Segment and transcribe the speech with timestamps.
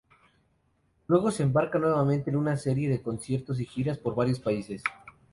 [1.05, 4.81] Luego se embarcan nuevamente en una serie de conciertos y giras por varios países.